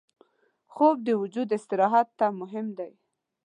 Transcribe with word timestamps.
خوب 0.73 0.95
د 1.07 1.09
وجود 1.21 1.49
استراحت 1.57 2.07
ته 2.19 2.25
مهم 2.39 2.67
دی 2.77 2.91